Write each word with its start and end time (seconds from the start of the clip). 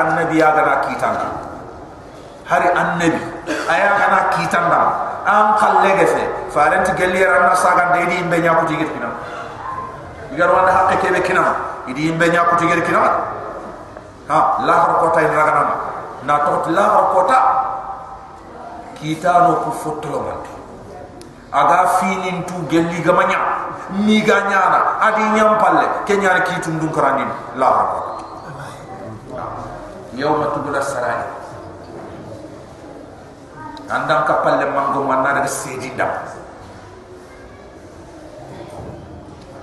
annabi 0.00 0.38
ya 0.38 0.50
gana 0.56 0.80
kitanda 0.88 1.28
hari 2.48 2.68
annabi 2.72 3.20
aya 3.68 3.90
gana 4.00 4.18
kitanda 4.34 4.80
an 5.26 5.54
kallege 5.60 6.06
fe 6.06 6.22
farenti 6.50 6.92
gellira 6.98 7.46
na 7.48 7.54
saga 7.54 7.92
de 7.94 8.06
di 8.10 8.16
imbe 8.20 8.38
nyaku 8.42 8.66
tigir 8.66 8.88
kina. 8.90 9.08
Igar 10.34 10.50
wanda 10.50 10.72
hakke 10.72 10.96
kebe 10.98 11.20
kina 11.22 11.44
idi 11.86 12.08
imbe 12.10 12.26
nyaku 12.28 12.56
tigir 12.56 12.82
kina. 12.82 13.00
Ha 14.28 14.38
la 14.66 14.72
har 14.72 14.94
kota 14.98 15.20
in 15.20 15.30
ragana 15.30 15.74
na 16.24 16.38
to 16.38 16.70
la 16.70 16.82
har 16.82 17.04
kota 17.14 17.38
kitano 18.98 19.54
ku 19.66 19.70
fotlo 19.70 20.18
mante 20.22 20.50
aga 21.52 21.98
finin 21.98 22.44
tu 22.46 22.54
gelli 22.70 23.02
gamanya 23.02 23.38
ni 24.06 24.22
ga 24.22 24.46
nyana 24.48 24.98
adi 25.02 25.22
nyam 25.34 25.58
palle 25.58 25.86
ke 26.06 26.14
nyana 26.16 26.40
ki 26.46 26.60
tun 26.62 26.78
dun 26.78 26.90
karani 26.94 27.26
la 27.58 27.66
ha 27.66 27.84
yawma 30.15 30.51
tubula 30.55 30.81
sarai 30.81 31.23
andam 33.87 34.23
ka 34.27 34.43
palle 34.43 34.65
mango 34.71 35.01
manna 35.03 35.39
daga 35.39 35.49
sedi 35.51 35.91
dam 35.95 36.11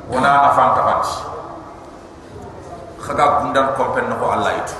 wana 0.09 0.31
na 0.45 0.51
fanta 0.57 0.81
bat 0.85 1.03
khaga 3.05 3.25
gundan 3.45 3.67
kompen 3.77 4.09
no 4.09 4.17
Allah 4.25 4.53
itu 4.61 4.77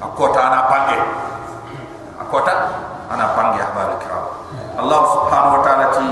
akota 0.00 0.40
ana 0.40 0.60
pange 0.68 0.96
akota 2.20 2.54
ana 3.12 3.26
pange 3.36 3.60
ahbab 3.60 4.00
kiram 4.00 4.26
Allah 4.78 5.00
subhanahu 5.12 5.54
wa 5.58 5.62
ta'ala 5.64 5.86
ti 5.96 6.08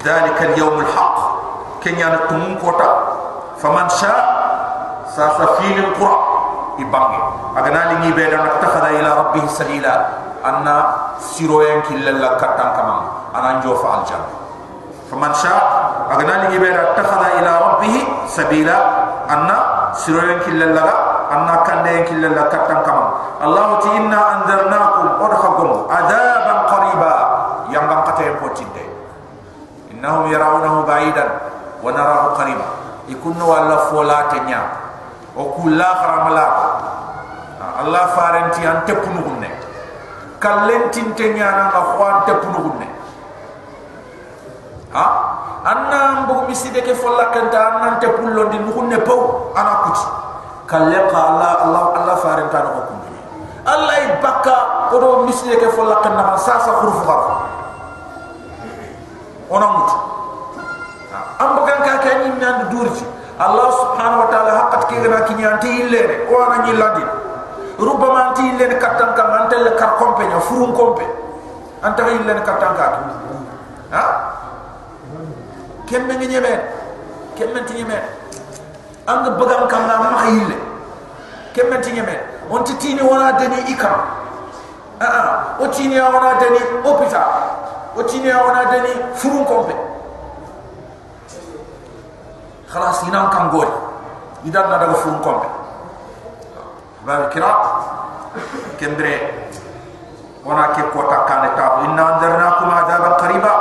ذلك 0.00 0.42
اليوم 0.42 0.80
الحق 0.80 1.16
كن 1.84 1.92
يعني 1.98 2.16
تمون 2.32 2.56
كوتا 2.56 2.90
فمن 3.60 3.88
شاء 3.88 4.20
ساسفين 5.16 5.78
القرى 5.78 6.18
يبانغي 6.78 7.22
agana 7.55 7.95
li 7.95 7.95
ngi 8.03 8.11
beda 8.11 8.37
nak 8.43 8.55
takhada 8.59 8.91
ila 8.99 9.09
rabbihi 9.23 9.47
sabila. 9.47 9.95
Anna 10.45 10.77
siroyen 11.17 11.81
killa 11.89 12.37
katan 12.37 12.69
kama 12.77 12.95
ana 13.33 13.57
njo 13.57 13.73
faal 13.81 14.05
jam. 14.05 14.21
Faman 15.09 15.33
sha 15.33 15.55
agana 16.11 16.45
li 16.45 16.53
ngi 16.53 16.59
beda 16.61 16.93
takhada 16.93 17.39
ila 17.41 17.51
rabbihi 17.71 18.29
sabila. 18.29 18.77
Anna 19.25 19.89
siroyen 19.97 20.37
killa 20.45 20.69
la 20.75 20.85
anna 21.33 21.65
kande 21.65 22.05
killa 22.05 22.29
la 22.29 22.43
katan 22.53 22.85
kama 22.85 23.05
allah 23.41 23.81
ti 23.81 23.89
inna 23.97 24.19
anzarnakum 24.37 25.07
udhakum 25.23 25.89
adaban 25.89 26.59
qariba. 26.69 27.13
Yang 27.73 27.85
bang 27.89 28.01
kata 28.05 28.21
yang 28.21 28.37
innahum 29.89 30.29
yarawnahu 30.29 30.85
ba'idan 30.85 31.29
wa 31.81 31.89
narahu 31.89 32.37
qariba. 32.37 32.67
Ikunnu 33.09 33.41
wala 33.41 33.89
fola 33.89 34.29
tenya 34.29 34.61
o 35.33 35.49
kula 35.57 35.89
kharamala 35.97 36.45
allah 37.81 38.03
farenti 38.15 38.61
an 38.65 38.83
tepunu 38.85 39.21
gunne 39.23 39.49
kallentin 40.39 41.13
tenya 41.17 41.47
na 41.51 41.65
ga 41.73 41.81
khwan 41.95 42.15
tepunu 42.29 42.59
gunne 42.69 42.87
ha? 44.93 45.07
Anna 45.65 46.21
mbu 46.29 46.45
miside 46.45 46.85
ke 46.85 46.93
fola 46.93 47.33
kanta 47.33 47.57
anna 47.81 47.97
tepullo 47.97 48.53
di 48.53 48.57
gunne 48.69 49.01
paw 49.01 49.49
ana 49.57 49.73
kuti 49.89 50.05
kalle 50.69 50.99
qala 51.09 51.65
allah 51.65 51.83
allah 51.97 52.15
farenta 52.21 52.61
no 52.61 52.85
kunne 52.85 53.09
allah 53.65 53.97
ibaka 54.13 54.57
odo 54.93 55.25
miside 55.25 55.57
ke 55.57 55.73
fola 55.73 56.05
kanta 56.05 56.37
sa 56.37 56.61
sa 56.61 56.71
khurfu 56.85 57.01
kharu 57.01 57.33
ona 59.45 59.67
mutu. 59.77 59.95
Am 61.37 61.49
bukan 61.53 61.77
ka 61.85 61.93
ka 62.01 62.11
ni 62.25 62.29
nan 62.41 62.69
durti 62.69 63.05
allah 63.41 63.67
subhanahu 63.73 64.23
wa 64.25 64.27
ta'ala 64.31 64.51
haqqat 64.53 64.81
ke 64.89 64.95
gana 65.03 65.19
ki 65.27 65.33
nyanti 65.35 65.69
illere 65.83 66.29
o 66.29 66.33
ana 66.39 66.63
ni 66.63 66.71
ladi 67.74 67.82
rubama 67.82 68.30
anti 68.30 68.42
illere 68.42 68.76
katan 68.78 69.14
kam 69.14 69.30
antel 69.30 69.74
kar 69.76 69.96
kompenya 69.98 70.40
furun 70.40 70.72
kompe 70.72 71.04
anta 71.82 72.02
illere 72.10 72.42
katan 72.42 72.72
ka 72.76 72.86
ha 73.90 74.04
kemme 75.86 76.14
ngi 76.16 76.26
nyeme 76.26 76.52
kemme 77.34 77.64
ti 77.64 77.74
nyeme 77.74 77.98
anga 79.06 79.30
bagan 79.34 79.68
kam 79.68 79.86
na 79.86 79.94
ma 79.98 80.28
ille 80.28 80.56
kemme 81.52 81.80
ti 81.80 81.92
nyeme 81.92 82.14
on 82.50 82.64
ti 82.64 82.74
tini 82.76 83.02
wona 83.02 83.32
deni 83.32 83.64
ikam 83.72 83.96
ah 85.00 85.04
ah 85.04 85.28
o 85.58 85.66
tini 85.68 85.96
wona 86.00 86.38
deni 86.38 86.60
hôpital 86.84 87.28
o 87.96 88.02
tini 88.02 88.28
wona 88.32 88.64
deni 88.70 88.92
furun 89.14 89.44
kompe 89.44 89.74
خلاص 92.70 93.02
ينام 93.04 93.30
كان 93.30 93.48
غوري 93.50 93.72
إذا 94.46 94.66
نادى 94.66 94.94
فون 94.94 95.18
كوم 95.24 95.42
باب 97.06 97.20
الكرام 97.24 97.56
كمبري 98.80 99.16
وانا 100.44 100.66
كي 100.66 100.82
كوتا 100.82 101.18
كان 101.28 101.50
تاب 101.56 101.72
إن 101.84 101.98
أنذرناكم 101.98 102.70
عذابا 102.70 103.08
قريبا 103.08 103.52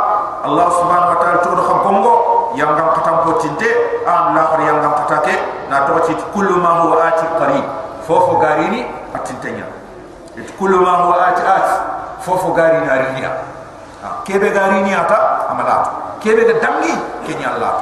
الله 0.46 0.69
سبحانه 0.69 1.07
وتعالى 1.12 1.38
تقول 1.38 1.57
خبونغو 1.57 2.13
يانغام 2.56 2.90
كتام 2.97 3.16
بوتينتي 3.25 3.69
أم 4.07 4.35
لاخر 4.35 4.59
يانغام 4.59 4.94
كتاكي 5.06 5.35
ناتوتي 5.69 6.16
كل 6.35 6.50
ما 6.63 6.69
هو 6.69 6.94
آتي 6.94 7.28
قريب 7.40 7.63
فوفو 8.07 8.38
غاريني 8.44 8.85
أتنتنيا 9.16 9.68
كل 10.59 10.72
ما 10.75 10.91
هو 10.91 11.12
آتي 11.13 11.41
آتي 11.56 11.75
فوفو 12.22 12.53
غاريني 12.53 12.88
أرينيا 12.94 13.31
كيبه 14.25 14.50
غاريني 14.59 15.02
أتا 15.02 15.19
أملات 15.52 15.85
كيبه 16.24 16.52
دمي 16.63 16.94
كينيا 17.28 17.50
الله 17.56 17.74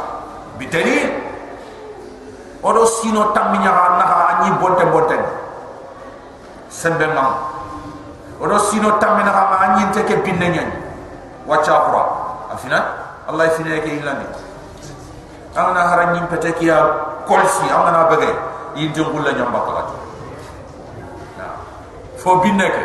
بدليل 0.59 1.27
odo 2.63 2.85
sino 2.85 3.31
taminya 3.31 3.71
na 3.95 4.05
ha 4.05 4.17
anyi 4.33 4.51
bonte 4.59 4.83
bonte 4.89 5.15
sembe 6.72 7.04
mam 7.12 7.36
odo 8.40 8.56
sino 8.58 8.96
tamina 8.96 9.28
ha 9.30 9.42
anyi 9.60 9.84
teke 9.92 10.16
pinne 10.24 10.48
nyen 10.48 10.72
wacha 11.46 11.76
qura 11.84 12.02
afina 12.48 12.80
allah 13.28 13.50
fina 13.52 13.76
ke 13.84 14.00
ilani 14.00 14.24
amana 15.52 15.84
haranyi 15.92 16.24
pete 16.32 16.56
kiya 16.56 16.80
kolsi 17.28 17.68
amana 17.68 18.08
bage 18.08 18.32
yinjo 18.74 19.04
gulla 19.12 19.36
nyamba 19.36 19.60
kala 19.60 19.82
fo 22.16 22.38
binne 22.38 22.66
ke? 22.70 22.84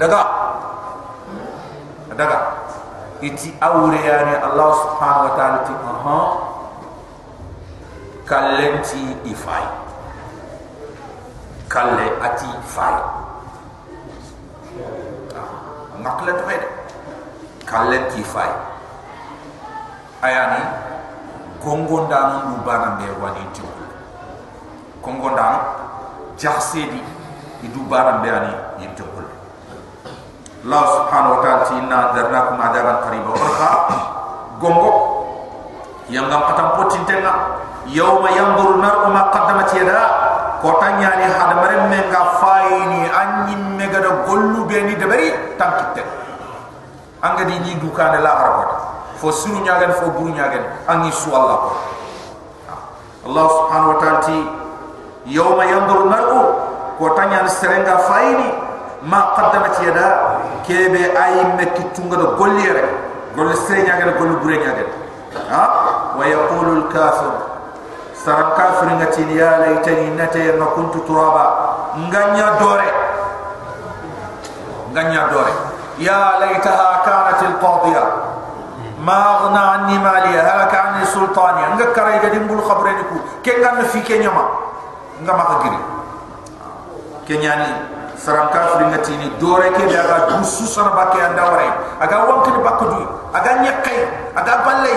Daga 0.00 0.20
daga 2.16 2.38
iti 3.20 3.52
awre 3.60 4.00
yani 4.00 4.34
allah 4.40 4.68
subhanahu 4.72 5.28
wa 5.28 5.32
ta'ala 5.36 5.58
ti 5.68 5.74
aha. 5.76 6.18
Kalenti 8.24 9.02
ifai. 9.28 9.66
Kalle 11.68 12.06
ati 12.24 12.48
fai 12.64 13.19
ngakle 16.00 16.32
to 16.32 16.44
hede 16.48 16.68
kalenti 17.68 18.24
fai 18.24 18.50
ayani 20.24 20.62
kongonda 21.60 22.18
non 22.32 22.42
du 22.50 22.56
bana 22.64 22.96
be 22.96 23.06
wani 23.20 23.44
ti 23.52 23.62
kongonda 25.04 25.60
jahsedi 26.40 27.00
idu 27.62 27.80
bana 27.88 28.18
be 28.24 28.28
ani 28.32 28.52
yinti 28.80 29.04
kul 29.04 29.24
Allah 30.60 30.84
subhanahu 30.92 31.34
wa 31.36 31.40
ta'ala 31.40 31.64
inna 31.80 31.98
darnakum 32.12 32.60
adaban 32.60 32.96
qariba 33.00 33.30
wa 33.32 33.70
gongo 34.60 34.92
yang 36.12 36.28
ngam 36.28 36.42
patam 36.52 36.68
potin 36.76 37.00
tenga 37.08 37.32
yawma 37.88 38.28
yanzuru 38.28 38.76
al-mar'u 38.76 39.08
ma 39.08 39.32
qaddamat 39.32 39.68
yada 39.72 40.00
kotanya 40.60 41.16
ni 41.16 41.24
hada 41.24 41.54
mare 41.56 41.76
menga 41.88 42.22
faini 42.40 43.08
anyi 43.08 43.56
mega 43.76 44.00
da 44.00 44.10
gollu 44.28 44.64
be 44.68 44.80
ni 44.84 44.94
debari 44.96 45.32
tankitte 45.56 46.04
anga 47.24 47.44
di 47.44 47.56
ni 47.64 47.74
duka 47.80 48.12
de 48.12 48.18
la 48.20 48.32
harkota 48.36 48.76
fo 49.16 49.32
sunu 49.32 49.60
nyagen 49.64 49.92
fo 49.92 50.08
buru 50.12 50.32
nyagen 50.36 50.64
angi 50.88 51.10
su 51.12 51.32
Allah 51.32 51.72
Allah 53.26 53.46
subhanahu 53.52 53.92
wa 53.92 53.98
ta'ala 54.00 54.20
ti 54.24 54.38
yawma 55.28 55.64
yanzuru 55.64 56.08
al-mar'u 56.08 56.40
kotanya 57.00 57.44
ni 57.44 57.50
serenga 57.52 57.98
faini 58.08 58.48
ma 59.04 59.32
qaddamat 59.36 59.76
yada 59.84 60.06
kebe 60.64 61.12
ay 61.16 61.56
mekki 61.56 61.84
tunga 61.96 62.16
da 62.16 62.26
golli 62.36 62.64
rek 62.68 62.88
golli 63.36 63.56
sere 63.56 63.84
nyagen 63.84 64.12
gollu 64.16 64.36
bure 64.40 64.56
nyagen 64.60 64.88
ha? 65.52 65.62
Wa 66.16 66.24
yaqulu 66.28 66.84
al-kafir 66.84 67.49
sara 68.20 68.52
kafir 68.52 68.92
ngati 69.00 69.24
ya 69.32 69.64
laitani 69.64 70.12
nate 70.12 70.52
ma 70.60 70.76
kuntu 70.76 71.00
turaba 71.08 71.44
nganya 71.96 72.60
dore 72.60 72.88
nganya 74.92 75.32
dore 75.32 75.54
ya 75.96 76.36
laitaha 76.36 77.00
kanat 77.00 77.40
alqadiya 77.40 78.04
ma 79.00 79.40
aghna 79.40 79.62
anni 79.80 79.96
maliya 79.96 80.44
halaka 80.44 80.78
anni 80.92 81.08
sultani 81.08 81.64
nga 81.80 81.86
kare 81.96 82.20
gadi 82.20 82.44
mbul 82.44 82.60
khabreni 82.60 83.08
ku 83.08 83.16
ke 83.40 83.56
ngan 83.56 83.88
fi 83.88 84.04
ke 84.04 84.20
nyama 84.20 84.44
nga 85.24 85.32
ma 85.32 85.44
giri 85.64 85.80
ke 87.24 87.40
nyani 87.40 87.72
sara 88.20 88.52
kafir 88.52 88.84
ngati 88.84 89.16
ni 89.16 89.32
dore 89.40 89.72
ke 89.72 89.88
daga 89.88 90.28
dusu 90.28 90.68
sana 90.68 90.92
bakke 90.92 91.16
anda 91.24 91.48
wore 91.48 91.72
aga 92.04 92.16
wanki 92.28 92.52
bakku 92.52 92.84
aga 93.32 93.64
nyakai 93.64 94.04
aga 94.36 94.54
balle 94.60 94.94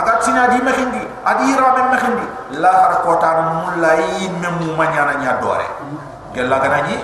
aga 0.00 0.12
tina 0.24 0.48
di 0.48 0.64
mehindi 1.24 1.52
adi 1.52 1.56
rame 1.56 1.82
mehindi 1.90 2.26
la 2.60 2.72
har 2.72 2.94
kota 3.02 3.30
mulla 3.64 3.92
yi 3.94 4.28
memu 4.28 4.76
manyana 4.76 5.14
nya 5.20 5.40
dore 5.40 5.64
gella 6.34 6.58
ganaji 6.60 6.98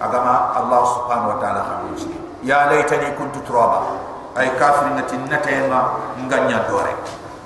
agama 0.00 0.52
allah 0.56 0.80
subhanahu 0.88 1.28
wa 1.28 1.38
ta'ala 1.40 1.60
khamuji 1.64 2.08
ya 2.44 2.66
laitani 2.68 3.12
kuntu 3.16 3.40
turaba. 3.46 3.80
Ay 4.36 4.50
kafir 4.58 4.90
ngati 4.98 5.14
natema 5.30 5.94
nganya 6.26 6.66
dore 6.68 6.90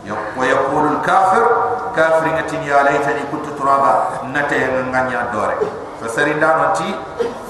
wa 0.08 0.44
yaqulu 0.46 0.88
al 0.96 1.00
kafir 1.04 1.44
kafir 1.92 2.32
ngati 2.32 2.56
ya 2.64 2.82
laitani 2.82 3.22
kuntu 3.30 3.52
turaba. 3.54 4.24
Natema 4.32 4.88
nganya 4.88 5.28
dore 5.30 5.54
fasarinda 6.00 6.48
nanti 6.56 6.88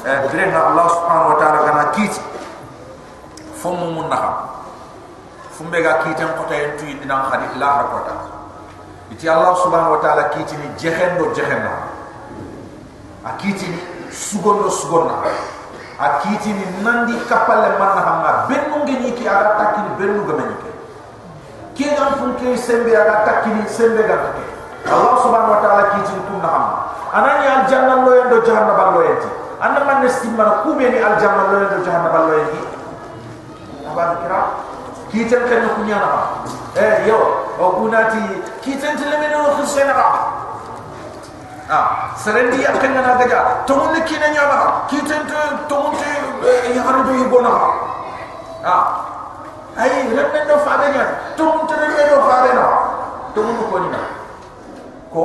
eh, 0.09 0.51
allah 0.57 0.87
subhanahu 0.89 1.31
wa 1.33 1.37
ta'ala 1.39 1.59
gana 1.69 1.85
kiti 1.93 2.21
fomu 3.61 3.93
munnaha 3.93 4.58
fumbe 5.59 5.83
ga 5.83 5.99
kitem 6.07 6.31
kota 6.39 6.55
en 6.55 6.71
tu 6.79 6.87
dina 6.87 7.27
khadi 7.27 7.59
la 7.59 7.83
kota. 7.91 8.15
Iti 9.11 9.27
allah 9.27 9.57
subhanahu 9.59 9.99
wa 9.99 10.01
ta'ala 10.05 10.31
kiti 10.31 10.55
ni 10.55 10.69
jehen 10.79 11.19
do 11.19 11.33
jehen 11.35 11.65
na 11.67 11.91
akiti 13.27 13.67
ni 13.67 13.81
sugon 14.15 14.63
do 14.63 14.71
sugon 14.71 15.11
na 15.11 15.27
akiti 15.99 16.55
ni 16.55 16.65
nandi 16.87 17.19
kapal 17.27 17.59
le 17.59 17.75
man 17.81 17.99
na 17.99 18.03
ma 18.23 18.31
bennu 18.47 18.85
ngi 18.87 19.17
ki 19.19 19.25
aga 19.27 19.59
takini 19.59 19.91
bennu 19.99 20.23
ga 20.29 20.35
men 20.39 20.53
ke 20.63 20.71
ke 21.75 21.87
gam 21.97 22.21
fun 22.21 22.37
ke 22.37 22.53
sembe 22.55 22.93
aga 22.93 23.27
takini 23.27 23.65
sembe 23.67 24.05
ga 24.07 24.37
ke 24.37 24.45
allah 24.93 25.17
subhanahu 25.25 25.57
wa 25.57 25.61
ta'ala 25.65 25.85
kiti 25.97 26.13
ni 26.13 26.23
kun 26.29 26.39
na 26.45 26.49
ham 26.53 26.65
anani 27.19 27.47
al 27.49 27.63
janna 27.65 27.95
lo 28.05 28.13
yendo 28.13 28.39
jahannam 28.45 28.93
lo 28.93 29.01
yenti 29.09 29.31
anna 29.59 29.81
man 29.89 30.05
nestimma 30.05 30.63
kubeni 30.69 31.01
al 31.01 31.17
janna 31.17 31.49
lo 31.49 31.57
yendo 31.65 31.79
jahannam 31.81 32.29
lo 32.29 32.33
yenti 32.37 32.61
abad 33.89 34.21
kira 34.21 34.68
kitan 35.11 35.43
kan 35.49 35.69
ku 35.77 35.83
nyana 35.89 36.09
ba 36.09 36.23
eh 36.77 37.07
yo 37.09 37.19
o 37.59 37.65
kunati 37.81 38.45
kitan 38.61 38.97
tilame 38.97 39.29
no 39.33 39.57
khusena 39.57 39.93
ba 39.97 40.09
ah 41.69 41.87
serendi 42.17 42.65
akan 42.65 42.93
na 42.97 43.17
gaja 43.21 43.65
to 43.69 43.77
mun 43.77 43.97
ki 44.05 44.17
na 44.21 44.29
nyama 44.33 44.89
kitan 44.89 45.25
to 45.29 45.39
to 45.69 45.77
mun 45.77 45.95
ya 46.75 46.81
haru 46.85 47.01
do 47.09 47.13
yibona 47.17 47.51
ba 47.51 47.63
ah. 48.65 48.85
Ai 49.79 50.11
remme 50.11 50.41
no 50.49 50.59
fa 50.59 50.91
nya 50.91 51.05
to 51.37 51.45
mun 51.45 51.67
te 51.71 51.75
remme 51.79 52.03
no 52.11 52.19
fa 52.27 52.37
na 52.51 52.65
to 53.35 53.41
ko 53.71 53.79
ni 53.79 53.89
na 53.95 54.01
ko 55.13 55.25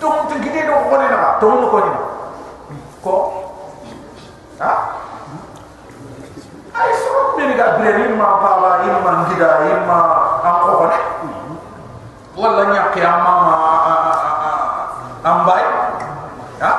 to 0.00 0.06
mun 0.08 0.26
te 0.32 0.34
gide 0.40 0.64
no 0.64 0.88
ko 0.88 0.96
ni 0.96 1.06
na 1.12 1.36
to 1.36 1.46
mun 1.48 1.68
ko 1.68 1.78
ni 1.84 1.90
na 1.92 2.00
ko 3.04 3.14
ah 4.64 4.78
ay 6.78 6.90
so 7.02 7.34
mi 7.34 7.54
ga 7.58 7.74
bleri 7.78 8.14
ma 8.14 8.38
pa 8.38 8.50
la 8.62 8.70
imma 8.86 9.10
ngida 9.26 9.50
imma 9.66 9.98
am 10.46 10.56
ko 10.62 10.86
ne 10.86 10.98
wala 12.38 12.62
nya 12.70 12.82
amma 12.94 13.32
ma 13.46 13.54
am 15.26 15.38
bay 15.42 15.64
ha 16.62 16.72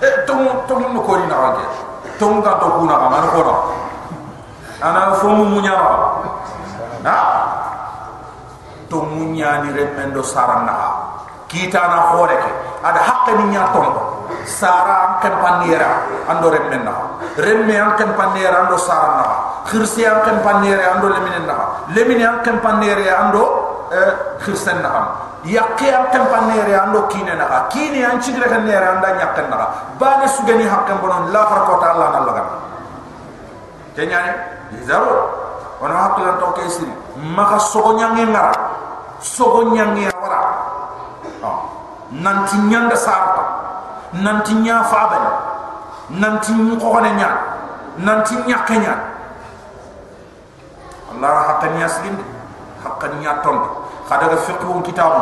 e 0.00 0.08
tum 0.24 0.48
tum 0.64 0.80
no 0.96 1.00
ko 1.04 1.12
ni 1.20 1.26
na 1.28 1.36
wage 1.36 1.64
tum 2.16 2.40
ga 2.40 2.56
to 2.56 2.66
kuna 2.80 2.96
ka 2.96 3.06
man 3.12 3.24
ko 3.28 3.40
no 3.44 3.54
ana 4.80 5.12
fo 5.20 5.28
mu 5.28 5.60
no 5.60 5.76
ha 7.04 7.16
to 8.88 8.98
munya 9.12 9.60
ni 9.64 9.72
remendo 9.76 10.24
sarana 10.24 10.76
kita 11.52 11.80
na 11.80 12.16
hore 12.16 12.36
ke 12.40 12.50
ada 12.80 13.00
hakke 13.00 13.32
ni 13.40 13.52
nya 13.52 13.68
tombo 13.76 14.21
sara 14.46 15.18
kan 15.22 15.38
panira 15.42 16.06
ando 16.28 16.50
remmen 16.50 16.84
na 16.84 16.94
remme 17.36 17.76
an 17.76 17.96
kan 17.96 18.14
panira 18.14 18.66
ando 18.66 18.76
sara 18.78 19.08
na 19.18 19.24
khirsi 19.66 20.04
an 20.06 20.22
kan 20.24 20.38
panira 20.42 20.94
ando 20.96 21.08
lemine 21.08 21.46
na 21.46 21.56
lemine 21.94 22.24
an 22.26 22.38
kan 22.44 22.58
panira 22.60 23.26
ando 23.26 23.42
khirsen 24.42 24.82
na 24.82 24.90
yakke 25.44 25.88
an 25.90 26.06
kan 26.12 26.24
panira 26.32 26.86
ando 26.86 27.06
kine 27.08 27.34
na 27.34 27.66
kine 27.68 28.02
an 28.04 28.20
chigre 28.20 28.48
kan 28.48 28.64
nera 28.66 28.98
anda 28.98 29.08
nyakkan 29.18 29.46
na 29.50 29.66
bani 29.98 30.26
sugani 30.28 30.64
hakkan 30.66 30.98
bonon 31.00 31.30
la 31.32 31.42
farko 31.46 31.80
ta 31.80 31.86
Allah 31.94 32.08
na 32.12 32.20
lagan 32.26 32.46
kenyane 33.94 34.32
izaro 34.78 35.16
wana 35.80 35.94
haklan 36.10 36.38
to 36.38 36.48
kesiri 36.58 36.92
maka 37.36 37.58
sogo 37.58 37.98
nyangi 37.98 38.24
ngara. 38.26 38.54
Sogo 39.22 39.70
nyangi 39.70 40.10
wara 40.18 40.42
nanti 42.10 42.58
nyanda 42.66 42.98
sarta 42.98 43.44
nanti 44.12 44.52
nya 44.60 44.84
faban 44.84 45.24
nanti 46.12 46.52
ko 46.76 47.00
ne 47.00 47.10
nya 47.16 47.30
nanti 47.96 48.36
nya 48.44 48.60
Allah 51.12 51.32
hakkan 51.48 51.76
ya 51.80 51.88
sigin 51.88 52.16
hakkan 52.84 53.20
ya 53.24 53.40
ton 53.40 53.56
kada 54.08 54.28
ga 54.28 54.38
fiqhu 54.44 54.84
kitab 54.84 55.12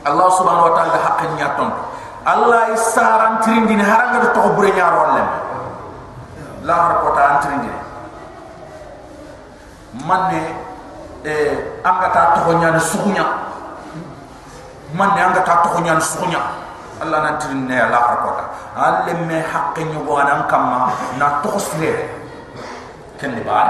Allah 0.00 0.28
subhanahu 0.32 0.68
wa 0.68 0.74
ta'ala 0.76 0.96
hakkan 1.00 1.30
ya 1.40 1.48
ton 1.56 1.70
Allah 2.28 2.76
isaran 2.76 3.40
tirindini 3.40 3.80
haranga 3.80 4.32
to 4.36 4.40
bure 4.52 4.68
nya 4.76 4.92
rolle 4.92 5.24
la 6.68 6.74
har 6.76 6.92
ko 7.00 7.08
ta 7.16 7.40
tirindini 7.40 7.80
manne 10.04 10.42
eh 11.24 11.80
anga 11.80 12.08
ta 12.12 12.22
to 12.36 12.52
nya 12.60 12.76
sukunya. 12.76 13.24
Manne 14.92 15.20
anga 15.20 15.40
ta 15.40 15.64
to 15.64 15.80
nya 15.80 15.96
sukunya 16.00 16.40
Allah 17.00 17.18
nan 17.24 17.34
tin 17.40 17.64
ne 17.66 17.76
la 17.88 17.98
har 17.98 18.16
kota 18.24 18.44
alle 18.76 19.12
me 19.26 19.40
haqqe 19.40 19.82
ñu 19.84 20.04
go 20.04 20.20
nan 20.22 20.44
kamma 20.48 20.92
na 21.18 21.40
tosre 21.42 21.92
ken 23.18 23.40
ba 23.44 23.60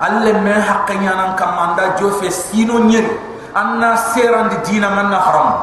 alle 0.00 0.32
me 0.40 0.52
haqqe 0.68 0.94
nya 0.98 1.12
nan 1.14 1.36
kamma 1.36 1.72
nda 1.72 1.96
jofe 2.00 2.30
sino 2.30 2.78
nyen. 2.78 3.08
Anna 3.54 3.94
seran 3.94 4.50
di 4.50 4.58
dina 4.66 4.90
man 4.90 5.14
na 5.14 5.18
haram. 5.22 5.62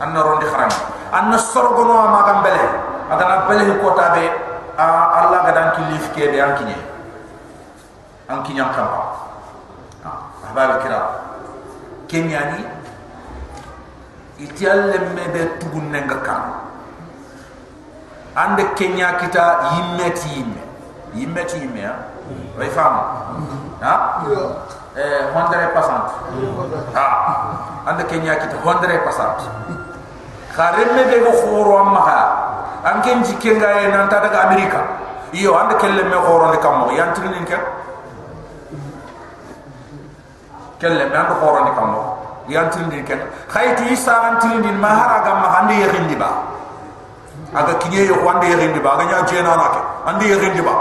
Anna 0.00 0.16
rondi 0.24 0.48
haram. 0.48 0.72
Anna 1.12 1.36
sorgo 1.36 1.84
no 1.84 2.24
gambele 2.24 2.64
adana 3.12 3.44
bele. 3.44 3.76
Kota 3.84 4.16
be 4.16 4.24
Allah 4.80 5.44
ga 5.44 5.52
dan 5.52 5.68
ki 5.76 5.82
lif 5.92 6.08
ke 6.16 6.32
be 6.32 6.40
an 6.40 6.56
an 8.30 8.38
kinyam 8.46 8.70
kamma 8.72 9.02
ahbab 10.46 10.80
kiram 10.86 11.04
kenyani 12.06 12.62
iti 14.40 14.64
alle 14.64 14.96
mebe 15.12 15.60
tugun 15.60 15.92
nenga 15.92 16.16
ande 18.34 18.64
kenya 18.74 19.20
kita 19.20 19.76
yimmeti 19.76 20.28
yimme 20.40 20.62
yimmeti 21.12 21.56
yimme 21.60 21.82
ha? 21.84 21.94
Way 22.56 22.70
fam. 22.70 22.94
Ha? 23.82 24.22
Eh 24.96 25.22
hondre 25.34 25.66
passant 25.74 26.08
ha? 26.94 27.06
Ande 27.84 28.04
kenya 28.06 28.38
kita 28.38 28.56
hondre 28.64 29.02
passant 29.04 29.44
khare 30.54 30.82
mebe 30.94 31.20
go 31.26 31.32
khoro 31.36 31.74
amma 31.84 32.00
ha? 32.00 32.20
Anken 32.80 33.20
jikenga 33.26 33.68
e 33.82 33.92
nan 33.92 34.08
ta 34.08 34.24
daga 34.24 34.48
amerika. 34.48 34.80
Iyo 35.32 35.58
ande 35.58 35.74
kelle 35.76 36.02
me 36.06 36.16
khoro 36.16 36.50
ne 36.50 36.58
kamo. 36.58 36.90
Yantrin 36.96 37.44
ken 37.44 37.60
kelle 40.78 41.04
me 41.10 41.16
ande 41.16 41.34
khoro 41.34 41.64
ne 41.64 41.72
kamo 41.74 42.09
yang 42.50 42.68
tindin 42.68 43.06
ken 43.06 43.22
khayti 43.48 43.94
isa 43.94 44.10
an 44.10 44.34
tindin 44.42 44.76
ma 44.82 44.90
haraga 44.90 45.32
ma 45.38 45.48
hande 45.56 45.78
yindi 45.80 46.18
ba. 46.18 46.44
Aga 47.54 47.78
kinye 47.78 48.10
yo 48.10 48.18
wande 48.26 48.50
yindi 48.50 48.82
ba. 48.82 48.98
Ganya 48.98 49.22
jena 49.24 49.54
na 49.54 49.66
ke 49.70 49.80
ande 50.10 50.26
yindi 50.26 50.60
ba. 50.60 50.74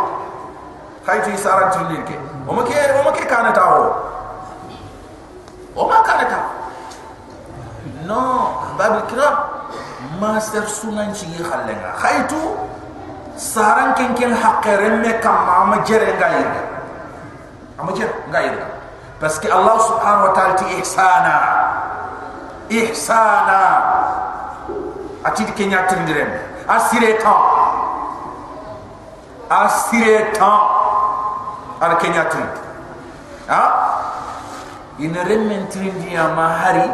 Khayti 1.06 1.38
isa 1.38 1.50
an 1.54 1.70
tindin 1.70 2.02
ke 2.04 2.18
o 2.50 2.52
ma 2.58 2.66
ke 2.66 2.74
o 2.74 3.00
ma 3.06 3.12
ke 3.14 3.24
kana 3.30 3.54
ta 3.54 3.64
ho 3.70 3.84
o 5.78 5.82
ma 5.86 6.02
kana 6.02 6.26
ta 6.26 6.40
no 8.10 8.58
babu 8.74 9.06
kiram 9.06 9.36
master 10.18 10.66
sunan 10.66 11.14
ci 11.14 11.30
yi 11.30 11.44
khallenga 11.46 11.94
khaytu 12.02 12.42
saran 13.38 13.94
ken 13.94 14.18
ken 14.18 14.34
haqqere 14.34 14.98
me 15.00 15.12
kam 15.22 15.70
ma 15.70 15.78
jere 15.86 16.18
nga 16.18 16.28
yirga 16.34 16.64
ama 17.80 17.92
jere 17.94 18.14
nga 18.34 18.40
yirga 18.42 18.68
parce 19.20 19.38
que 19.40 19.48
Allah 19.52 19.76
subhanahu 19.84 20.28
wa 20.28 20.34
ta'ala 20.34 20.54
ti 20.56 20.66
ihsana 20.80 21.36
ihsana. 22.70 23.62
Ati 25.20 25.44
di 25.44 25.52
kenya 25.52 25.84
tindirem 25.84 26.32
asire 26.64 27.20
ta 27.20 27.34
asire 29.52 30.32
ta 30.32 30.54
ar 31.84 31.98
kenya 32.00 32.24
tin 32.32 32.48
ha? 33.52 33.64
Ina 35.00 35.28
remmen 35.28 35.68
tindi 35.68 36.16
ma 36.16 36.56
hari 36.56 36.88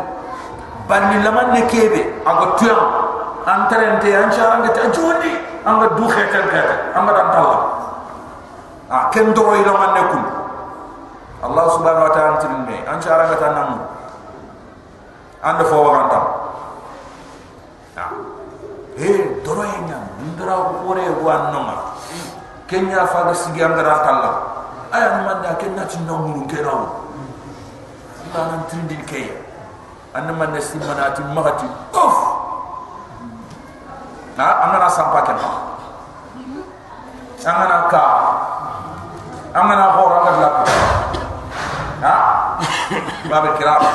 banni 0.89 1.22
laman 1.22 1.53
ne 1.53 1.62
kebe 1.70 2.01
ago 2.25 2.58
tuyam 2.58 2.82
antarente 3.46 4.10
ancharange 4.10 4.74
ta 4.74 4.89
jodi 4.89 5.38
anga 5.65 5.94
du 5.94 6.05
khetel 6.10 6.50
khetel 6.50 6.79
anga 6.98 7.12
dan 7.13 7.27
talla 7.29 7.58
ah 8.89 9.03
ken 9.13 9.34
do 9.38 9.41
ila 9.53 9.74
man 9.77 9.91
ne 9.94 10.01
kun. 10.10 10.25
Allah 11.46 11.65
subhanahu 11.77 12.10
wa 12.10 12.13
ta'ala 12.15 12.41
tin 12.41 12.53
me 12.65 12.77
an 12.89 12.98
cara 12.98 13.29
ngata 13.29 13.53
nam 15.45 15.61
and 15.61 15.67
fo 15.69 15.77
wa 15.85 15.91
ngata 15.93 16.19
ya 17.93 18.05
he 18.97 19.09
doro 19.45 19.61
enya 19.61 20.01
ndra 20.33 20.55
ko 20.81 20.89
re 20.97 21.05
wa 21.21 21.53
noma 21.53 21.75
kenya 22.65 23.05
fa 23.05 23.29
ga 23.29 23.33
sigi 23.37 23.61
am 23.61 23.77
gara 23.77 24.01
talla 24.01 24.31
aya 24.89 25.21
man 25.21 25.41
da 25.45 25.53
ken 25.61 25.75
nati 25.77 26.01
nam 26.01 26.33
mu 26.33 26.47
ke 26.49 26.65
raw 26.65 26.81
ta 28.33 28.41
nan 28.49 28.65
tin 28.65 28.87
din 28.89 29.05
ke 29.05 29.21
an 30.17 30.33
man 30.33 30.49
ne 30.49 30.57
simanati 30.59 31.21
mahati 31.29 31.69
of 31.93 32.15
ha 34.41 34.47
amana 34.65 34.89
sampa 34.89 35.21
ken 35.29 35.37
amana 37.45 37.85
ka 37.93 38.01
amana 39.53 39.85
hora 39.93 40.17
ngala 40.25 40.49
ha 42.01 42.15
babe 43.29 43.49
kiram 43.61 43.85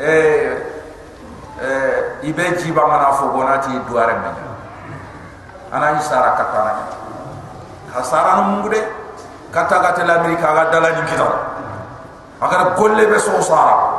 eh 0.00 0.60
eh 1.60 2.26
ibe 2.28 2.44
jiba 2.60 2.84
mana 2.86 3.12
fo 3.16 3.32
bonati 3.32 3.72
duare 3.88 4.14
men 4.20 4.36
ana 5.72 5.96
isara 5.96 6.36
katana 6.36 6.72
hasara 7.94 8.36
no 8.36 8.42
mungude 8.52 8.80
kata 9.50 9.80
kata 9.80 10.04
la 10.04 10.20
amerika 10.20 10.52
ga 10.52 10.64
dala 10.68 10.90
ni 11.00 11.02
kita. 11.08 11.28
Agar 12.36 12.76
golle 12.76 13.08
be 13.08 13.16
so 13.16 13.40
sara 13.40 13.96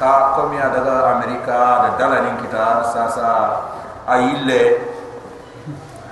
ka 0.00 0.32
komi 0.32 0.56
ada 0.56 0.80
amerika 1.20 1.84
da 1.84 1.88
dala 2.00 2.24
ni 2.24 2.32
kita 2.40 2.80
sasa 2.88 3.60
aile 4.08 4.80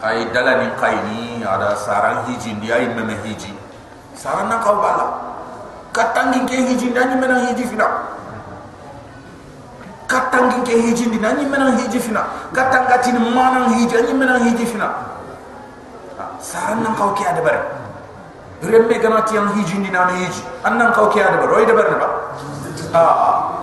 ay 0.04 0.28
dala 0.37 0.61
ni 0.61 0.68
kaini 0.76 1.40
ada 1.40 1.73
sarang 1.80 2.28
hiji 2.28 2.52
dia 2.61 2.76
ay 2.76 2.92
meme 2.92 3.16
hiji. 3.25 3.56
Sarana 4.12 4.61
kau 4.61 4.76
bala 4.76 5.29
katangi 5.92 6.40
ke 6.47 6.56
hiji 6.56 6.87
ndani 6.90 7.14
mena 7.20 7.38
hiji 7.47 7.64
fina. 7.64 7.87
Katangi 10.06 10.62
ke 10.66 10.75
hiji 10.75 11.06
nani 11.18 11.47
mena 11.47 11.70
hiji 11.78 11.99
fina. 12.00 12.25
Katanga 12.52 12.99
tin 12.99 13.14
mana 13.35 13.68
hiji 13.75 13.97
ani 13.97 14.12
mena 14.12 14.38
hiji 14.38 14.66
fina. 14.66 14.90
Saran 16.40 16.82
nan 16.82 16.94
kau 16.97 17.14
ke 17.14 17.25
ada 17.25 17.40
bare 17.42 17.61
remme 18.62 18.99
gana 19.00 19.23
ti 19.23 19.35
yang 19.37 19.49
hiji 19.56 19.78
ndi 19.78 19.90
nani 19.90 20.25
hiji 20.25 20.42
annan 20.64 20.92
kau 20.92 21.09
ke 21.09 21.20
ada 21.20 21.37
bare 21.40 21.52
oi 21.52 21.64
da 21.64 21.73
bare 21.73 21.94
ba 21.97 22.09
ah 22.92 23.54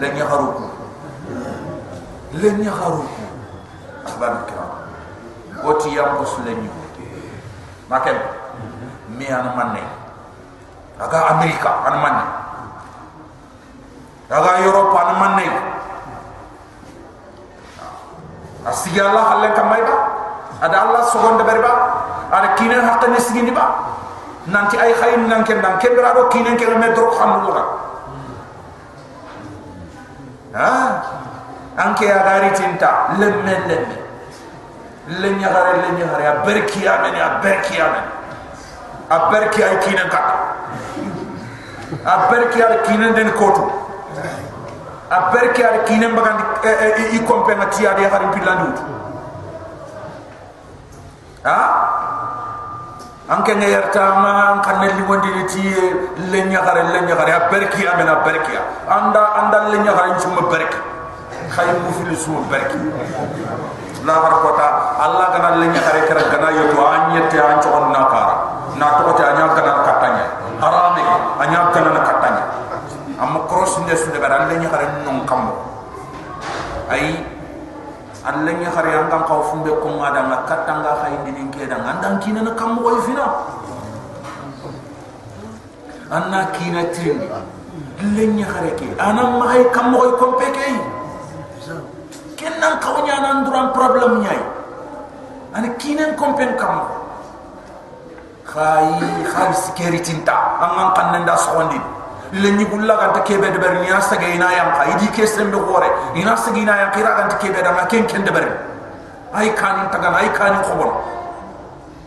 lan 0.00 0.16
ya 0.16 0.24
haruku. 0.26 0.64
Lan 2.34 2.62
ya 2.64 2.72
haruku. 2.72 3.22
Asbab 4.06 4.46
kiram 4.48 4.70
woti 5.62 5.94
yam 5.94 6.16
bos 6.16 6.32
lan 6.46 6.56
yu 6.64 6.72
maken 7.90 8.16
mi 9.18 9.26
an 9.28 9.52
manne 9.54 9.82
aga 11.00 11.18
amerika 11.36 11.70
an 11.88 11.94
manne 12.04 12.24
aga 14.28 14.50
europe 14.64 14.92
an 15.00 15.10
manne 15.16 15.46
asigi 18.68 19.00
Allah 19.00 19.24
halle 19.32 19.48
kamay 19.56 19.80
ba 19.80 19.96
ada 20.60 20.76
Allah 20.84 21.02
sogon 21.08 21.40
de 21.40 21.44
berba 21.48 21.72
ada 22.28 22.52
kine 22.60 22.76
ne 22.76 23.18
sigi 23.20 23.42
ni 23.48 23.50
ba 23.50 23.96
nanti 24.46 24.76
ay 24.76 24.92
khayin 24.92 25.24
nan 25.28 25.40
ken 25.44 25.64
nan 25.64 25.80
ken 25.80 25.96
rado 25.96 26.28
kine 26.28 26.52
ken 26.60 26.76
me 26.76 26.88
dro 26.92 27.08
khamul 27.16 27.48
la 27.56 27.64
ha? 30.56 30.70
Anke 31.80 32.04
ya 32.04 32.20
gari 32.20 32.50
tinta 32.52 33.16
lemme 33.16 33.54
lemme 33.64 33.96
lenya 35.08 35.48
gare 35.48 35.80
lenya 35.80 36.04
gare 36.12 36.22
ya 36.28 36.34
berki 36.44 36.84
ya 36.84 37.00
men 37.00 37.14
ya 37.16 37.40
berki 37.40 37.78
ya 37.80 37.86
men 37.88 38.04
a 39.08 39.16
berki 39.32 39.64
ay 39.64 39.80
kine 39.80 40.04
kat 40.12 40.26
a 42.04 42.30
berki 42.30 42.58
ya 42.58 42.82
kine 42.86 43.12
den 43.14 43.30
kotu 43.34 43.64
a 45.10 45.18
berke 45.34 45.62
ar 45.64 45.82
kinem 45.86 46.14
bagan 46.14 46.38
i 47.12 47.18
kompe 47.26 47.54
na 47.58 47.66
tiya 47.66 47.94
de 47.98 48.06
harim 48.06 48.30
pilandu 48.30 48.70
ha 51.44 51.58
anke 53.30 53.54
ne 53.58 53.66
yerta 53.74 54.04
ma 54.22 54.32
an 54.54 54.58
kan 54.62 54.80
li 54.86 55.02
wondi 55.10 55.30
ni 55.34 55.44
ti 55.50 55.62
le 56.30 56.40
nya 56.46 56.62
gare 56.62 56.82
le 56.94 57.00
nya 57.06 57.14
gare 57.18 57.32
a 57.32 57.40
berke 57.50 57.82
ya 57.82 57.94
mena 57.98 58.22
berke 58.22 58.52
ya 58.54 58.62
anda 58.86 59.22
anda 59.42 59.68
le 59.70 59.78
nya 59.82 59.92
gare 59.98 60.14
ci 60.18 60.28
ma 60.30 60.42
berke 60.46 60.78
khay 61.50 61.66
mu 61.82 61.90
fi 61.90 62.14
su 62.14 62.30
berke 62.46 62.78
la 64.06 64.14
har 64.14 64.34
kota 64.46 64.66
allah 65.06 65.26
gana 65.34 65.56
le 65.58 65.66
nya 65.74 65.80
gare 65.82 66.06
kara 66.06 66.22
gana 66.30 66.48
yo 66.54 66.70
to 66.70 66.78
anyete 66.86 67.38
an 67.38 67.58
ci 67.62 67.68
on 67.68 67.90
na 67.90 68.06
kara 68.14 68.34
na 68.78 68.86
to 69.02 69.10
ta 69.18 69.34
nya 69.34 69.46
gana 69.58 69.74
katanya 69.90 70.26
harame 70.60 71.02
anya 71.40 71.72
gana 71.72 71.90
na 71.96 72.00
katanya 72.04 72.44
amma 73.20 73.40
cross 73.48 73.78
nde 73.80 73.96
sunde 73.96 74.18
bara 74.20 74.44
alle 74.44 74.58
nya 74.60 74.68
xare 74.68 74.86
non 75.04 75.24
kam 75.24 75.52
ay 76.92 77.20
alle 78.24 78.52
nya 78.60 78.68
xare 78.74 78.90
fumbe 79.60 79.76
ko 79.76 79.88
ngada 80.00 80.22
na 80.24 80.36
katanga 80.48 81.04
xay 81.04 81.14
dinin 81.24 81.52
ke 81.52 81.68
da 81.68 81.76
ngandang 81.76 82.16
kina 82.24 82.40
na 82.40 82.52
kam 82.56 82.80
ko 82.80 82.96
fina. 83.04 83.26
Anna 86.10 86.48
kina 86.56 86.88
trin 86.96 87.20
alle 88.00 88.24
nya 88.32 88.46
ke 88.48 88.88
anam 88.96 89.38
ma 89.38 89.52
hay 89.52 89.64
kam 89.70 89.92
ko 89.92 90.16
ko 90.16 90.32
pe 90.40 90.48
ke 90.48 90.66
ken 92.40 92.56
nan 92.56 92.80
kaw 92.80 93.04
nya 93.04 93.20
nan 93.20 93.44
duran 93.44 93.68
problem 93.76 94.24
nyai. 94.24 94.40
Ana 95.52 95.68
kina 95.76 96.16
ko 96.16 96.32
pen 96.32 96.56
kam 96.56 96.88
khay 98.48 98.88
khal 99.28 99.52
security 99.52 100.16
ta 100.24 100.56
amman 100.64 100.96
kan 100.96 101.20
nda 101.20 101.36
sondi 101.36 101.80
le 102.32 102.48
ni 102.56 102.64
gulla 102.64 102.96
ga 102.96 103.12
ta 103.12 103.20
kebe 103.20 103.52
de 103.52 103.58
ber. 103.60 103.76
Ni 103.84 103.92
asa 103.92 104.16
ga 104.16 104.26
ina 104.26 104.48
yam 104.56 104.72
ka. 104.72 104.82
Idi 104.96 105.12
ke 105.12 105.28
sem 105.28 105.50
do 105.52 105.60
gore. 105.68 105.90
Ina 106.16 106.32
sa 106.36 106.48
ina 106.56 106.72
ya 106.80 106.86
kira 106.96 107.12
ga 107.12 107.28
ta 107.28 107.36
kebe 107.36 107.60
da 107.60 107.76
ma 107.76 107.84
ken 107.84 108.06
ken 108.08 108.24
de 108.24 108.32
ber 108.32 108.69
ay 109.34 109.54
kan 109.54 109.86
ta 109.90 109.98
ga 110.02 110.10
ay 110.18 110.28
kan 110.34 110.58
ko 110.66 110.72
bon 110.74 110.92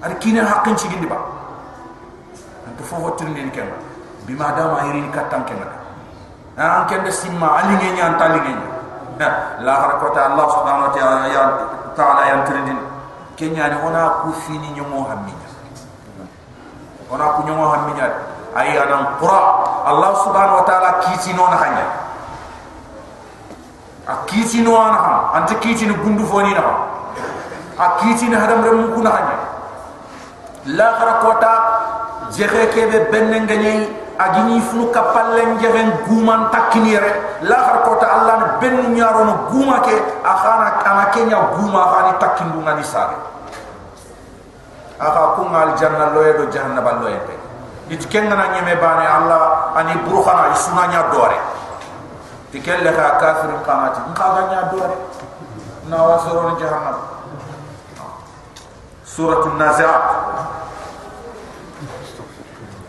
ar 0.03 0.11
kine 0.19 0.43
hakin 0.43 0.75
ci 0.75 0.87
gindi 0.91 1.07
ba 1.07 1.15
an 2.67 2.75
to 2.75 2.83
fofo 2.83 3.15
tin 3.15 3.31
ni 3.31 3.47
ken 3.51 3.71
bi 4.27 4.33
ma 4.35 4.51
da 4.51 4.67
ma 4.67 4.83
yiri 4.83 5.07
ka 5.09 5.23
tan 5.31 5.43
ken 5.47 5.55
na 6.57 6.83
an 6.83 6.83
ken 6.87 7.03
de 7.03 7.11
simma 7.11 7.63
ali 7.63 7.75
ngi 7.79 7.95
nyan 7.95 8.17
tali 8.19 8.39
ngi 8.43 8.55
la 9.63 9.73
har 9.79 9.91
allah 10.03 10.47
subhanahu 10.51 10.87
wa 10.89 10.91
ta'ala 10.91 11.27
ya 11.31 11.43
ta'ala 11.95 12.21
yan 12.27 12.41
trindin 12.43 12.79
kenya 13.39 13.71
ni 13.71 13.77
ona 13.79 14.19
ku 14.21 14.33
fini 14.43 14.75
nyomo 14.75 15.07
haminya 15.07 15.47
ona 17.07 17.25
ku 17.39 17.47
nyomo 17.47 17.65
haminya 17.71 18.07
ay 18.51 18.75
anam 18.75 19.15
qura 19.23 19.39
allah 19.87 20.11
subhanahu 20.27 20.59
wa 20.59 20.65
ta'ala 20.67 20.89
kiti 21.07 21.33
no 21.33 21.47
na 21.49 21.57
hanya. 21.57 21.85
A 24.07 24.13
kiti 24.27 24.59
no 24.61 24.75
na 24.75 24.99
ha 24.99 25.15
ante 25.39 25.55
kiti 25.63 25.87
no 25.87 25.95
gundu 26.03 26.27
foni 26.27 26.51
na 26.51 26.91
a 27.79 27.85
kiti 27.99 28.29
na 28.29 28.37
hadam 28.39 28.61
rem 28.63 28.93
ku 28.93 29.01
na 29.01 29.11
hanya 29.11 29.37
la 30.77 30.87
khara 30.97 31.13
kota 31.19 31.53
jehe 32.31 32.67
kebe 32.71 33.11
benne 33.11 33.43
ngani 33.43 33.73
agini 34.17 34.61
funu 34.61 34.87
kapalle 34.93 35.57
ngeren 35.59 36.05
guman 36.07 36.47
takinire 36.53 37.41
la 37.43 37.57
khara 37.65 37.79
kota 37.83 38.05
allah 38.07 38.33
ne 38.39 38.47
bennu 38.61 38.95
nyaro 38.95 39.21
no 39.25 39.33
guma 39.51 39.81
ke 39.81 39.95
akhana 40.23 40.79
kana 40.85 41.05
kenya 41.11 41.39
guma 41.57 41.81
khani 41.91 42.11
takindu 42.21 42.59
ngani 42.61 42.83
sare 42.85 43.17
aka 44.99 45.35
kungal 45.35 45.75
janna 45.75 46.13
loye 46.15 46.31
do 46.37 46.45
jahannaba 46.47 47.01
loye 47.03 47.17
pe. 47.27 47.35
It 47.91 47.99
kenga 48.07 48.35
na 48.39 48.55
nyeme 48.55 48.79
bane 48.79 49.03
allah 49.03 49.75
ani 49.75 49.93
burkhana 50.07 50.55
isuna 50.55 50.87
nya 50.87 51.11
dore 51.11 51.35
tikelle 52.55 52.87
ka 52.95 53.19
kafir 53.19 53.51
qamati 53.67 53.99
nka 54.13 54.25
ga 54.31 54.41
nya 54.47 54.61
dore 54.71 54.95
na 55.91 55.97
wasoro 55.99 56.55
jahannam 56.55 57.12
suratul 59.13 59.53
naziat 59.61 60.03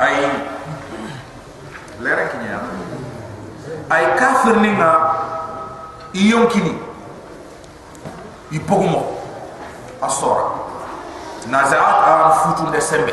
ay 0.00 0.16
lere 2.00 2.24
kinya 2.32 2.64
ay 3.92 4.16
kafir 4.16 4.56
ninga 4.56 4.92
iyonkini 6.16 6.80
ipogumo 8.56 9.20
asora 10.00 10.64
naziat 11.44 11.96
an 12.08 12.32
futu 12.40 12.72
de 12.72 12.80
sembe 12.80 13.12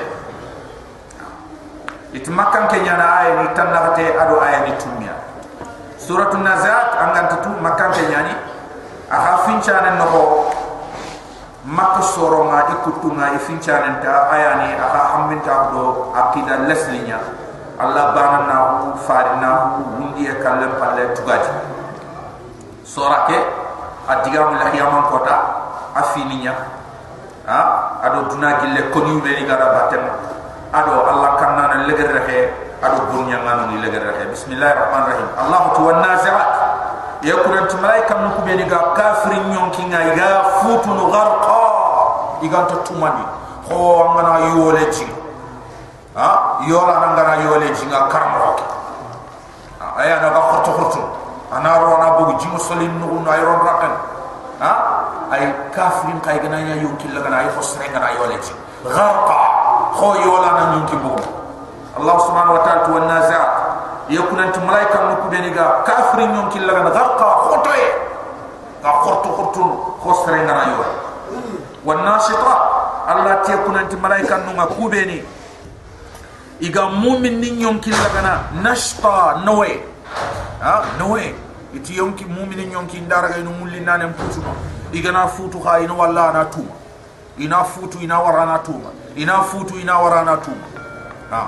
it 2.15 2.27
makkan 2.27 2.67
ke 2.67 2.79
nyana 2.79 3.23
ay 3.23 3.29
ni 3.43 3.47
tanarte 3.55 4.03
ado 4.19 4.35
ay 4.43 4.67
ni 4.67 4.75
tumia. 4.75 5.15
Suratul 5.95 6.43
nazat 6.43 6.97
angan 6.99 7.39
tu 7.39 7.51
makkan 7.63 7.93
ke 7.95 8.03
nyani 8.11 8.35
aha 9.07 9.47
finchane 9.47 9.95
no 9.95 10.30
soro 12.21 12.45
nga 12.53 12.69
ikutu 12.69 13.09
nga 13.17 13.33
finchane 13.41 13.97
ta 14.05 14.29
ayani 14.29 14.77
aha 14.77 15.01
hamminta 15.17 15.73
do 15.73 16.13
akida 16.13 16.69
leslinya. 16.69 17.17
Allah 17.81 18.13
bana 18.13 18.39
na 18.45 18.57
hu 18.77 18.93
farina 19.01 19.49
hu 19.73 19.97
wundi 19.97 20.29
e 20.29 20.37
kallem 20.37 20.69
palle 20.77 21.17
tugaji. 21.17 21.49
Sorake 22.85 23.41
adigamu 24.05 24.53
la 24.53 24.69
yaman 24.69 25.09
kota 25.09 25.33
afininya. 25.97 26.53
Ha? 27.49 27.59
Ado 28.05 28.29
dunagille 28.29 28.93
koni 28.93 29.17
meni 29.17 29.49
gara 29.49 29.73
batema 29.73 30.13
ado 30.69 30.93
allah 31.09 31.41
kanna 31.41 31.73
na 31.73 31.77
leger 31.89 32.05
rahe 32.05 32.53
ado 32.85 33.09
bunya 33.09 33.41
ngano 33.41 33.73
ni 33.73 33.81
leger 33.81 34.05
rahe. 34.13 34.29
Bismillahir 34.29 34.77
rahmanir 34.77 35.09
rahim 35.17 35.29
allah 35.41 35.61
tu 35.73 35.81
wan 35.89 36.05
naziat 36.05 36.49
ya 37.25 37.33
kuran 37.41 37.65
tu 37.65 37.81
malaika 37.81 38.13
ku 38.37 38.45
beni 38.45 38.69
ga 38.69 38.93
kafir 38.93 39.41
nyon 39.49 39.73
ki 39.73 39.89
nga 39.89 40.05
ga 40.13 40.29
futu 40.61 40.93
no 40.93 41.09
iga 42.41 42.65
to 42.69 42.75
tumani. 42.85 43.23
Ho 43.69 44.13
ngana 44.13 44.39
yole 44.55 44.83
ji 44.91 45.05
ha? 46.15 46.59
Yola 46.67 46.99
na 46.99 47.07
ngana 47.15 47.33
yole 47.43 47.71
ji 47.73 47.85
nga 47.87 48.07
karmo 48.09 48.55
aya 49.97 50.19
na 50.21 50.29
ga 50.29 50.41
khurtu 50.49 50.71
khurtu. 50.77 51.01
Ana 51.51 51.79
ro 51.79 51.97
na 51.97 52.09
bu 52.17 52.37
ji 52.39 52.47
muslim 52.47 52.99
nu 52.99 53.19
na 53.23 53.31
ay 53.31 53.41
ron 53.43 53.59
rakan 53.65 53.93
ha? 54.59 54.71
Ay 55.31 55.47
kafirin 55.71 56.19
kay 56.21 56.39
gana 56.39 56.59
ya 56.59 56.75
yonki 56.81 57.07
la 57.13 57.21
gana 57.21 57.37
ay 57.45 57.49
khosre 57.55 57.87
gana 57.93 58.07
wala 58.19 58.37
ci 58.41 58.53
gharqa. 58.83 59.39
Kho 59.95 60.15
yola 60.25 60.49
na 60.57 60.63
yonki 60.75 60.95
bu 61.03 61.15
allah 61.91 62.15
subhanahu 62.23 62.55
wa 62.55 62.63
ta'ala 62.63 62.87
wa 62.87 62.99
nazaat 63.03 63.51
yakuna 64.07 64.47
antum 64.47 64.63
malaika 64.63 65.11
nu 65.11 65.15
ku 65.21 65.27
beni 65.27 65.51
ga 65.51 65.83
kafirin 65.83 66.31
yonki 66.35 66.59
la 66.63 66.73
gana 66.73 66.89
gharqa 66.89 67.27
khotoye 67.51 67.89
ga 68.83 68.91
khurtu 69.03 69.29
khurtu 69.35 69.63
khosre 69.99 70.39
gana 70.47 70.65
ay 70.71 70.73
wala 71.85 72.01
wa 72.01 72.07
nasita 72.17 72.53
allah 73.07 73.41
tiyakuna 73.45 73.79
antum 73.79 73.99
malaika 73.99 74.37
nu 74.37 74.53
ga 74.55 74.65
ku 74.67 74.89
beni 74.89 75.23
iga 76.61 76.85
mumin 76.89 77.39
ni 77.41 77.61
yonki 77.61 77.89
la 77.89 78.09
gana 78.13 78.39
nashta 78.61 79.41
noe. 79.43 79.81
Ha 80.61 80.85
noe. 80.99 81.33
Iti 81.73 81.95
yonki 81.97 82.25
mu'minin 82.25 82.71
yonki 82.71 82.99
ndara 83.01 83.29
ga 83.29 83.37
inu 83.37 83.49
mulli 83.49 83.79
nane 83.79 84.05
mputu 84.05 84.43
igana 84.93 85.27
futu 85.27 85.59
kha 85.59 85.79
ina 85.79 85.93
walla 85.93 86.31
na 86.33 86.45
tuma. 86.45 86.71
Ina 87.39 87.63
futu 87.63 87.97
ina 88.01 88.19
warana 88.19 88.59
tuma. 88.59 88.89
Ina 89.15 89.41
futu 89.41 89.79
ina 89.79 89.97
warana 89.99 90.37
tuma. 90.37 90.65
Ha. 91.31 91.47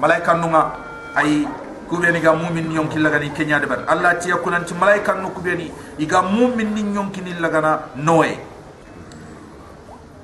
Malaika 0.00 0.34
nunga 0.34 0.70
ay 1.16 1.44
kubeni 1.88 2.20
ga 2.20 2.32
mu'min 2.32 2.72
yonki 2.72 2.98
laga 2.98 3.18
ni 3.18 3.30
kenya 3.30 3.58
de 3.60 3.66
bar 3.66 3.78
allah 3.88 4.14
tiya 4.18 4.36
kunanti 4.36 4.74
malaika 4.74 5.14
nu 5.14 5.28
kubeni. 5.30 5.70
Iga 5.98 6.22
mu'min 6.22 6.72
ni 6.74 6.94
yonki 6.94 7.20
ni 7.20 7.34
laga 7.34 7.80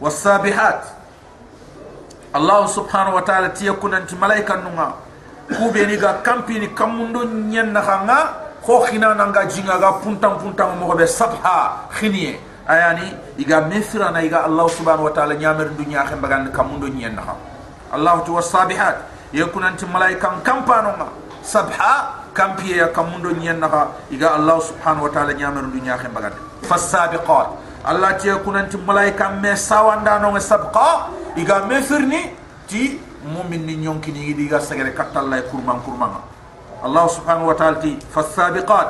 na 0.00 0.04
noe 0.04 0.04
wasabihat 0.04 0.84
allah 2.34 2.68
subhanahu 2.68 3.14
wa 3.16 3.22
ta'ala 3.22 3.48
tiya 3.48 3.72
kunanti 3.72 4.16
malaika 4.16 4.56
nunga 4.56 4.92
kubeni 5.56 5.96
ga 5.96 6.12
kampini 6.22 6.68
kamundo 6.68 7.24
nyenna 7.24 7.80
khanga 7.80 8.34
ko 8.62 8.80
khina 8.84 9.14
nanga 9.14 9.46
jinga 9.46 9.78
ga 9.78 9.92
puntam 10.02 10.38
puntam 10.38 10.78
mo 10.78 10.94
be 10.94 11.06
sabha 11.06 11.88
khiniye 11.96 12.36
ayani 12.68 13.14
iga 13.38 13.60
mefira 13.62 14.10
na 14.12 14.20
iga 14.22 14.44
allah 14.44 14.68
subhanahu 14.68 15.04
wa 15.04 15.12
ta'ala 15.14 15.34
nyamer 15.38 15.70
dunya 15.78 16.04
kham 16.04 16.20
bagan 16.20 16.50
kamundo 16.52 16.88
nyen 16.88 17.14
na 17.14 17.22
allah 17.92 18.20
tu 18.26 18.34
wasabihat 18.34 19.06
yakunan 19.32 19.76
ti 19.78 19.86
malaika 19.86 20.42
kampano 20.42 20.92
ma 20.98 21.06
sabha 21.46 22.26
kampiye 22.34 22.76
ya 22.82 22.88
kamundo 22.90 23.30
nyen 23.32 23.62
na 23.62 23.70
iga 24.10 24.34
allah 24.34 24.58
subhanahu 24.60 25.08
wa 25.08 25.10
ta'ala 25.14 25.32
nyamer 25.32 25.62
dunya 25.70 25.94
kham 25.96 26.10
bagan 26.12 26.34
fasabiqat 26.66 27.65
Allah 27.84 28.16
tiya 28.18 28.38
kunanti 28.40 28.76
malaika 28.78 29.30
me 29.40 29.56
sawanda 29.56 30.18
no 30.20 30.32
me 30.32 30.40
sabqa. 30.40 31.10
Iga 31.36 31.66
me 31.68 31.82
firni 31.82 32.32
ti 32.66 32.98
mumin 33.26 33.66
ni 33.66 33.76
nyonki 33.76 34.12
ni 34.12 34.34
diga 34.34 34.60
sagere 34.60 34.94
katalla 34.94 35.42
kurman 35.42 35.82
kurman 35.82 36.16
Allah 36.82 37.04
subhanahu 37.08 37.48
wa 37.48 37.54
ta'ala 37.54 37.80
ti 37.80 37.98
fasabiqat 38.10 38.88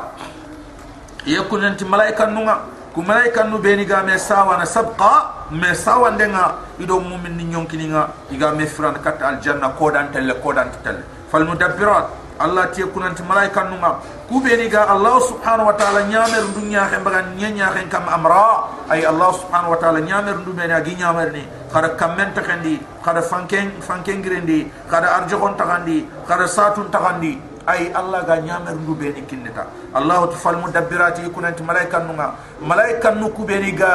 yakunanti 1.26 1.84
malaika 1.84 2.26
nunga. 2.26 2.60
Ku 2.94 3.02
malaika 3.02 3.44
nu 3.44 3.58
beni 3.58 3.84
ga 3.84 4.02
me 4.02 4.16
sawana 4.16 4.64
sabqa 4.64 5.50
me 5.50 5.74
sawande 5.74 6.28
nga 6.28 6.54
ido 6.80 7.00
mumin 7.00 7.36
ni 7.36 7.44
nyonki 7.44 7.76
ni 7.76 7.92
iga 8.30 8.52
me 8.52 8.66
firan 8.66 8.94
katal 9.02 9.40
janna 9.42 9.68
kodan 9.76 10.12
tel 10.12 10.32
kodan 10.40 10.70
tel 10.82 11.02
fal 11.28 11.44
mudabbirat 11.44 12.08
Allah 12.38 12.68
tiya 12.72 12.86
kunanti 12.86 13.22
malaika 13.22 13.64
nunga. 13.64 14.00
نونا 14.25 14.29
كو 14.29 14.39
بيني 14.39 14.67
غا 14.73 14.93
الله 14.95 15.15
سبحانه 15.19 15.63
وتعالى 15.67 15.99
نيامر 16.07 16.43
دنيا 16.57 16.83
خم 16.91 17.03
بغا 17.03 17.21
نيا 17.37 17.67
خن 17.75 17.87
كم 17.91 18.05
امرا 18.09 18.47
اي 18.91 19.03
الله 19.09 19.31
سبحانه 19.31 19.69
وتعالى 19.69 19.99
نيامر 20.01 20.35
دو 20.47 20.51
بيني 20.57 20.75
غي 20.79 20.95
نيامر 20.95 21.29
ني 21.35 21.45
خara 21.71 21.95
kamen 21.95 22.35
takandi 22.35 22.75
khara 22.99 23.23
fanken 23.23 23.79
fanken 23.79 24.19
grindi 24.19 24.67
khara 24.91 25.23
arjogon 25.23 25.55
takandi 25.55 26.03
khara 26.27 26.43
satun 26.43 26.91
takandi 26.91 27.39
ay 27.71 27.95
allah 27.95 28.27
ga 28.27 28.35
nyamer 28.43 28.75
ndu 28.75 28.93
be 28.99 29.07
ni 29.15 29.23
kinneta 29.23 29.63
allah 29.95 30.27
tu 30.27 30.35
fal 30.43 30.59
mudabbirati 30.59 31.23
kunanti 31.31 31.63
malaika 31.63 32.03
nunga 32.03 32.27
malaika 32.59 33.15
nu 33.15 33.31
ku 33.31 33.47
be 33.47 33.55
ni 33.63 33.71
ga 33.71 33.93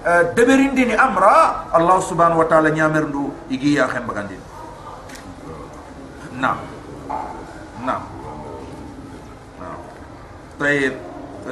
uh, 0.00 0.22
deberindi 0.32 0.88
ni 0.90 0.94
amra 0.96 1.68
allah 1.76 1.98
subhanahu 2.00 2.40
wa 2.40 2.48
ta'ala 2.48 2.72
nyamer 2.72 3.04
ndu 3.12 3.24
igi 3.52 3.76
ya 3.76 3.84
xam 3.92 4.08
bagandi 4.08 4.40
na 6.40 6.56
na 6.56 6.73
tayib 10.58 10.94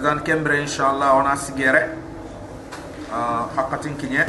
dan 0.03 0.21
kembre 0.23 0.61
inshallah 0.61 1.17
ona 1.17 1.35
sigere 1.37 1.97
uh, 3.11 3.49
hakatin 3.57 3.97
kinye 3.97 4.25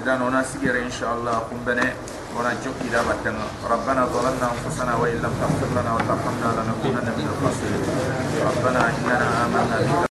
idan 0.00 0.22
ona 0.22 0.40
sigere 0.44 0.82
inshallah 0.86 1.46
kumbene 1.50 1.92
ولا 2.32 2.52
جوكي 2.64 2.88
لا 2.88 3.02
بتنا 3.04 3.44
ربنا 3.70 4.06
ظلمنا 4.06 4.46
انفسنا 4.56 4.96
وان 4.96 5.16
لم 5.20 5.32
تغفر 5.40 5.68
لنا 5.76 5.94
وترحمنا 5.94 6.48
لنكونن 6.56 7.08
من 7.18 7.26
الخاسرين 7.32 7.84
ربنا 8.48 8.80
اننا 8.88 9.44
امنا 9.44 9.76
بك 9.80 10.15